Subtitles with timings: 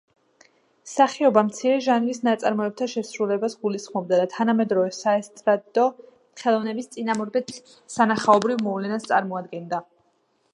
[0.91, 5.85] სახიობა მცირე ჟანრის ნაწარმოებთა შესრულებას გულისხმობდა და თანამედროვე საესტრადო
[6.45, 7.55] ხელოვნების წინამორბედ
[7.99, 9.85] სანახაობრივ მოვლენას წარმოადგენდა.